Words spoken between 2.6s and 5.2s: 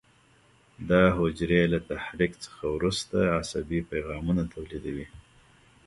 وروسته عصبي پیغامونه تولیدوي.